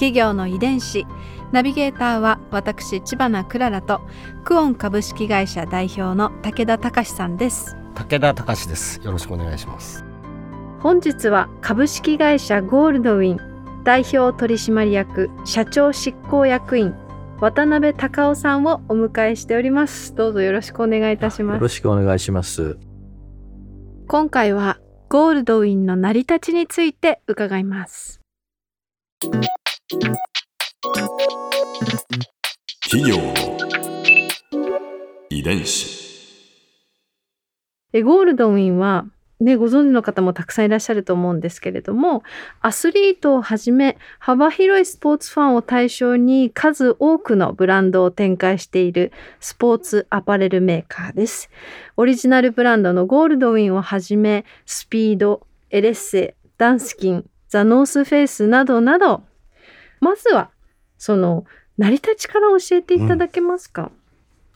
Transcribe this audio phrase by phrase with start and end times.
[0.00, 1.06] 企業の遺伝子。
[1.52, 4.00] ナビゲーターは私千葉なクララと
[4.44, 7.76] クオン株式会社代表の武田隆さんです。
[7.94, 8.98] 武田隆です。
[9.04, 10.02] よろしくお願いします。
[10.78, 16.94] 本日は株式会社ゴールドウィン代表取締役社長執行役員
[17.38, 20.14] 渡辺隆夫さんをお迎えしております。
[20.14, 21.56] どうぞよろしくお願いいたします。
[21.56, 22.78] よろしくお願いします。
[24.08, 24.78] 今回は
[25.10, 28.20] ゴールドウィンの成り立ちについて伺います
[29.90, 30.06] 企
[33.10, 33.16] 業
[35.30, 35.98] 遺伝子。
[37.92, 39.06] えゴールドウィンは
[39.40, 42.22] ね、ご存知の方もたくさんいらっしゃると思うんですけれども、
[42.60, 49.10] アスリートをはじめ幅広いスポーツファンを対象に数多くのブランドを展開している
[49.40, 51.50] スポーツアパレルメーカーです。
[51.96, 59.24] オリジナルブランドのゴールドウィンをはじめ、スピード、エレッセ、ダンスキン、ザ・ノースフェイスなどなど、
[60.00, 60.50] まずは
[60.98, 61.44] その
[61.78, 63.90] 成り立ちから教えていただけますか、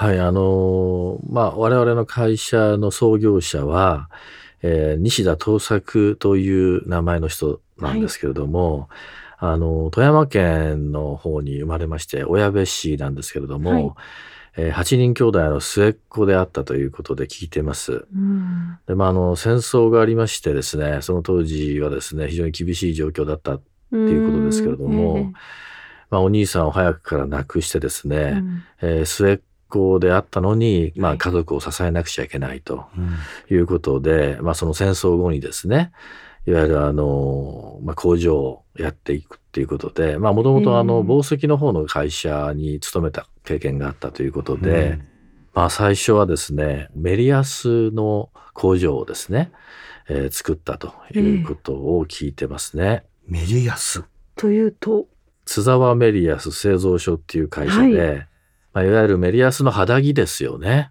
[0.00, 0.06] うん。
[0.06, 4.08] はい、あのまあ、我々の会社の創業者は、
[4.62, 8.88] えー、西田東作という名前の人なんですけれども、
[9.36, 13.92] はい、あの富山県の方に生まれまして小矢部市なんですけれども、はい。
[14.56, 18.06] えー、8人兄弟の末っ子であったということで聞いてます。
[18.12, 25.32] うん、でまあ、あの戦争がありましてですねその当時はですね非常に厳しい状況だったっていうことですけれども、えー、
[26.10, 32.86] まあ、お兄さんを早くから亡くしてですね、うん、えー、末っ子であったのに、まあ、家族を支えなくちゃいけないと
[33.50, 35.92] いうことで、うん、まあ、その戦争後にですね
[36.46, 45.08] いわゆるあの、まあ、工場をやっていくっていうことでもともと紡績の方の会社に勤めた経験があったということで、うん、
[45.54, 49.52] まあ、最初はですねメリアスの工場をですね、
[50.08, 52.82] えー、作ったということを聞いてますね。
[52.82, 54.02] えー、メリアス。
[54.36, 55.06] というと？
[55.44, 58.28] 津沢メリアス製造所っていう会社で、はい。
[58.72, 60.90] まあ、いわゆるメリアスの肌着ですよね。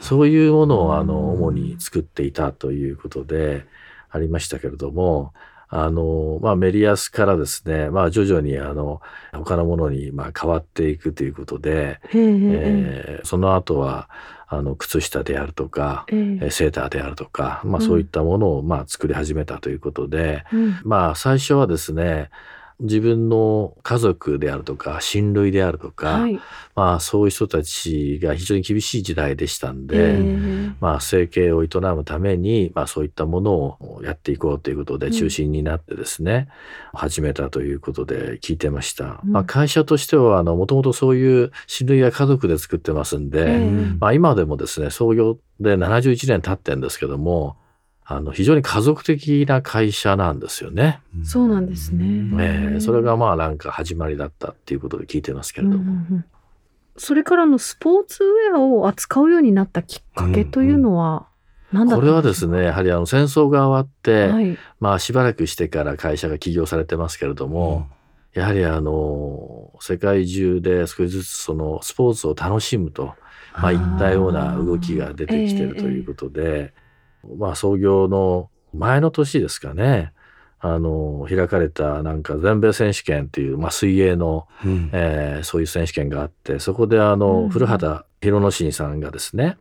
[0.00, 3.66] そういうものをあの主に作っていたということで
[4.10, 5.32] ありましたけれども、
[5.76, 9.02] あの、まあ、メリアスからですね、まあ、徐々にあの
[9.32, 14.08] 他のものにまあ変わっていくということで、えー、その後は
[14.46, 22.30] あの靴下であるとか、えー、セーターであるとか、まあ、そういったものをまあ作り始めたということで、うん、まあ最初はですね
[22.80, 26.40] 自分の家族であるとか親類であるとか、はい、
[26.74, 36.48] まあ、そういう人たちが非常に厳しい時代でしたんで、えー、まあ、生計を営むために、まあ、そういったものをやっていこうということで中心になってですね、
[36.92, 39.20] うん、始めたということで聞いてました。
[39.24, 47.56] うん、まあ、会社としてはもともとそういう親類や家族で作ってますんで、えー、まあ、今でもですね創業で71年経ってるんですけども
[48.06, 51.00] あの非常に家族的な会社なんですよね。
[51.22, 52.04] そうなんですね。
[52.38, 55.82] えー、それがまあなんか始まりだったっていうことで聞いてますけれども。
[55.82, 56.24] うんうん、
[56.98, 61.28] それからのスポーツウェアを扱うようになったきっかけというのは
[61.72, 67.88] 何だったんですか、これはですねやはりあの戦争が終わって、はい、まあしばらくしてから会社が起業されてますけれども、
[68.34, 73.14] うん、やはりあの世界中で少しずつそのスポーツを楽しむと、
[73.54, 76.74] まあ、いったような動きが出てきてるということで。
[77.38, 80.12] まあ、創業の前の年ですかね、
[80.60, 89.58] あの、開かれたなんか全米選手権っていう、まあ、水泳の、うん、えー、そういう選手権があって、そこであの、うん、古畑博之進さんがですね、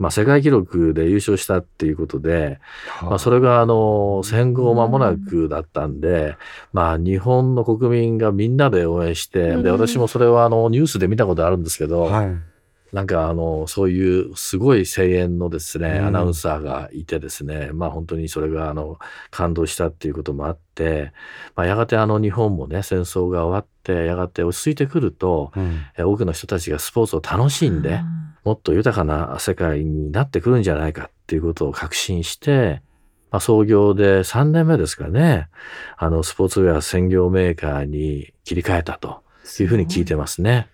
[0.00, 2.58] まあ、世界記録で優勝したっていうことで、
[3.02, 6.36] まあ、それがあの戦後間もなくだったんで、
[6.72, 12.49] まあ、日本の国民がみんなで応援して、で私もそれはあのニュースで見たことあるんですけど、はい
[12.92, 18.98] なんかあの、そういうすごい声援のですね、アナウンサーがいてですね、まあ本当にそれがあの、
[19.30, 21.12] 感動したっていうこともあって、
[21.54, 32.82] まあやがてあの日本もね、戦争が終わって、やがて落ち着いてくると、うん、多くの人たちがスポーツを楽しんで、うん、もっと豊かな世界になってくるんじゃないかっていうことを確信して、
[33.30, 35.48] まあ、創業で3年目ですかね、
[35.96, 39.22] あの、スポーツウェア専業メーカーに切り替えたと
[39.60, 40.68] いうふうに聞いてますね。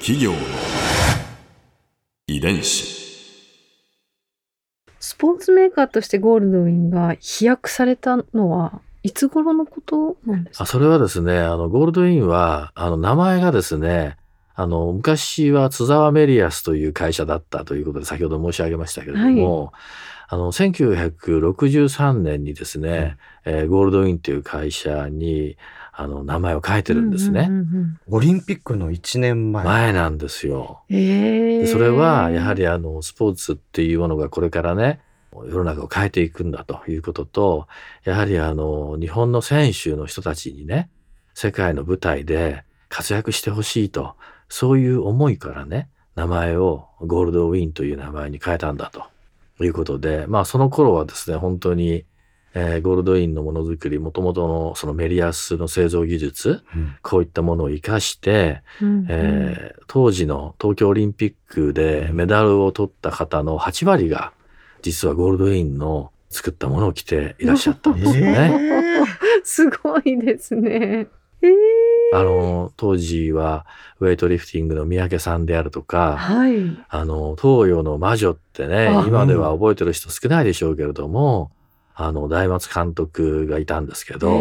[0.00, 0.38] 企業の
[2.26, 2.98] 遺伝子。
[4.98, 10.64] スポーツメーカーとしてゴールドウィンが飛躍されたのはいつ頃のことなんですか？
[10.64, 14.16] あそれはですね、あの、ゴールドウィンは、あの、名前がですね、
[14.54, 19.72] あの、昔は津沢メリアスという会社だったということで先ほど申し上げましたけれども、はい、
[20.28, 25.58] あの、1963年にですね、うん、えー、ゴールドウィンという会社に、
[26.00, 27.46] あの、名前を変えてるんですね。
[27.48, 29.64] うんうんうん、オリンピックの1年前。
[29.64, 30.80] 前なんですよ。
[30.88, 35.00] えー、それは、やはりあの、スポーツっていうものがこれからね、
[35.32, 37.68] 世の中を変えていくんだということと、
[38.04, 40.88] やはりあの、日本の選手の人たちにね、
[41.34, 44.16] 世界の舞台で活躍してほしいと、
[44.48, 49.04] そういう思いからね、名前をゴールドウィンという名前に変えたんだと
[49.62, 52.04] いうことで、まあその頃はですね、本当に、
[52.54, 64.32] えー、ゴールドウィンのものづくり、もともとのそのメリアスの製造技術、うん、こういったものを活かして、うんえー、当時の東京オリンピックでメダルを取った方の8割が
[64.82, 69.06] 実はゴールドウィンの作ったものを着ていらっしゃったんですよね。
[69.44, 71.08] すごいですね。
[71.42, 73.66] えー、あの、当時は
[73.98, 81.50] ウェイトリフティングの三宅さんであるとか、はい、あの、東洋の魔女ってね、今では覚えてる人少ないでしょうけれども、
[82.06, 84.32] あの、大松監督がいたんですけど、え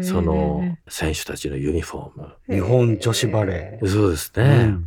[0.00, 2.54] ー、その選手たちのユニフォーム。
[2.54, 3.88] 日本女子バレー。
[3.88, 4.44] そうですね。
[4.44, 4.86] うん、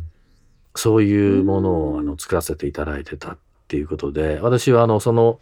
[0.74, 5.40] そういうものをあの作らせていただいてたっていうことで、私はあの、その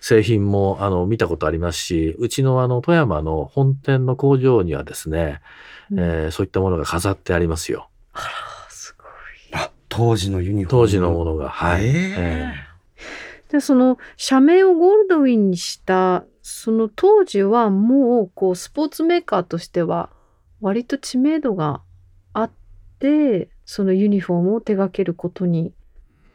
[0.00, 5.40] 製品もあの見たことありますし、うちのあの富山の本店の工場にはですね、
[5.90, 7.88] うん、えー、そういったものが飾ってありますよ。
[8.12, 8.24] あら、
[8.68, 9.08] すごい。
[9.52, 10.82] あ、当時のユニフォーム。
[10.82, 11.48] 当時のものが。
[11.48, 11.86] はい。
[11.86, 12.73] えー、えー、
[13.54, 20.10] で、その社名をゴールドウィンにした、その当時はもうこうスポーツメーカーとしては
[20.60, 21.80] 割と知名度が
[22.32, 22.50] あっ
[22.98, 25.72] て、そのユニフォームを手掛けることに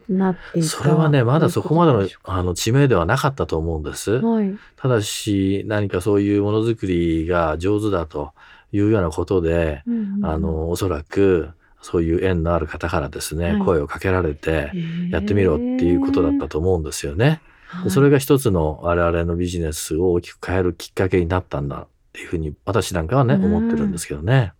[0.07, 4.11] なっていたそれはね、まだそこまでのあの知名ではなかったと思うんです。
[4.11, 8.31] はい、ただし、何かそういうものづくりが上手だと
[8.71, 11.49] いうようなことで、うんうん、あの、おそらく、
[11.81, 14.71] そういう縁のある方からですね、はい、声をかけられて、
[15.11, 17.41] やってみろっていうことだったと思うんですよね。
[17.83, 24.53] でそれが一つの我々のビジネスを大きく変えるきっかけになったんだっていうふうに私なんかはね、思ってるんですけどね。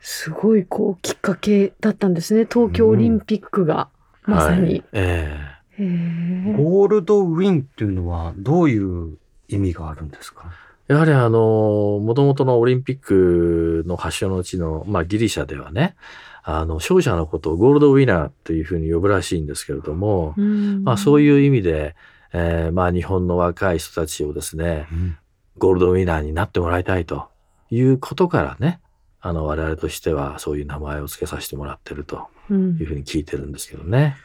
[0.00, 2.46] すごいこうきっかけだったんですね。
[2.50, 3.88] 東京オリンピックが。
[4.24, 4.70] まさに。
[4.70, 9.18] はい、えー、ゴールドウィンっていうのはどういう
[9.48, 10.52] 意味があるんですか？
[10.88, 15.94] やはりあの、もともとのオリンピックの発祥の地の、まあギリシャではね、
[16.42, 20.34] あの、勝者のことをゴールドウィナーというふうに呼ぶらしいんですけれども、
[20.82, 21.94] まあそういう意味で、
[22.32, 25.18] えー、まあ日本の若い人たちをですね、うん、
[25.58, 27.28] ゴールドウィナーになってもらいたいと
[27.70, 28.80] いうことからね、
[29.20, 34.16] あの、我々としてはそういう名前を付けさせてもらってるというふうに聞いてるんですけどね。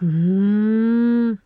[0.00, 1.36] うん。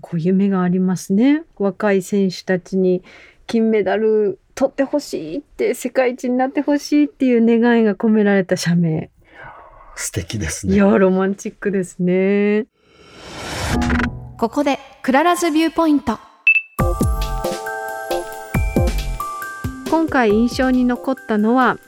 [0.00, 1.44] こう夢がありますね。
[1.56, 3.02] 若い選手たちに
[3.48, 9.10] 金メダル取ってほしいって世界一になってほしいっていう願いが込められた社名。
[9.96, 10.74] 素敵ですね。
[10.74, 12.66] いやロマンチックですね。
[14.38, 16.18] ここでクララズ view point。
[19.90, 21.78] 今回印象に残ったのは、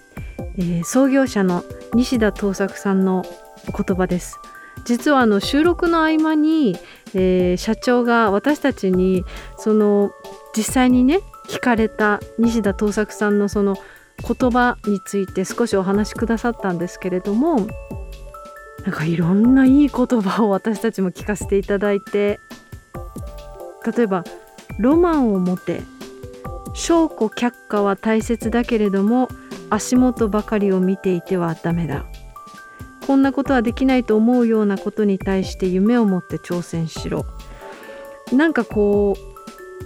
[0.57, 3.27] えー、創業者の西田東作さんの
[3.69, 4.39] お言葉です
[4.87, 6.79] 実はあの収録の合間に、
[7.15, 9.25] えー、社長が私たちに
[9.59, 10.13] その
[10.57, 11.21] 実際にね
[11.51, 13.77] 聞かれた西田東作さんのその
[14.21, 17.67] 言葉について少しお話しくださったんですけれども
[18.87, 22.39] なんかいろんないい言葉を私たちも聞かせていただいて
[23.97, 24.23] 例えば
[24.79, 25.83] 「ロマンを持て」
[26.73, 29.29] 「証拠却下は大切だけれども
[29.71, 32.05] 足元ばかりを見ていてはダメだ。
[33.07, 37.27] こんなことはできないと思うようなことに対して夢を持って挑戦しろ。
[38.33, 39.30] なんかこう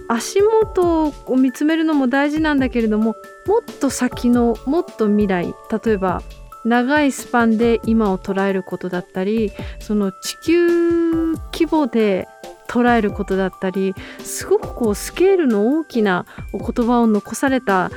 [0.07, 5.53] 足元を見つめるのも大事なんだけれどももっと先のもっと未来
[5.85, 6.21] 例えば
[6.63, 12.27] 長いスパンで今を捉えることだったりその地球規模で
[12.67, 17.91] 捉えることだったりすごくこうスケールの大きなお言葉を残された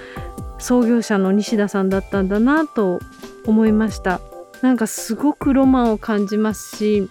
[0.58, 3.00] 創業者の西田さんだったんだなと
[3.46, 4.20] 思いました。
[4.62, 7.08] なんかすごくロマンを感じますし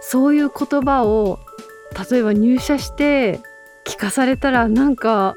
[0.00, 1.38] そういう言葉を
[2.10, 3.40] 例えば入社して
[3.88, 5.36] 聞かされたらなんか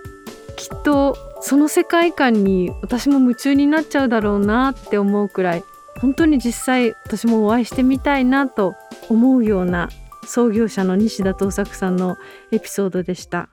[0.57, 5.63] きっとその世界観に私も夢中になっちゃうだろうなって思うくらい
[5.99, 8.75] 本当に実際私もお会いしてみたいなと
[9.09, 9.89] 思うような
[10.25, 12.17] 創業者の西田東作さんの
[12.51, 13.49] エピソードでした。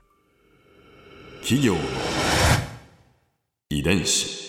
[1.41, 1.75] 企業
[3.69, 4.48] 遺伝子。